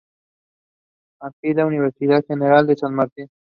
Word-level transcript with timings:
Anfibia, 1.21 1.67
Universidad 1.67 2.25
General 2.27 2.65
de 2.65 2.75
San 2.75 2.95
Martín. 2.95 3.27